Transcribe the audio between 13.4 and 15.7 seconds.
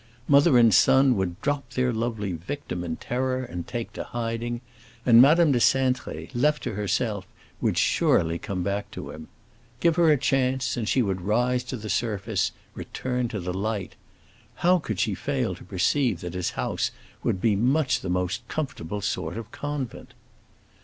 light. How could she fail to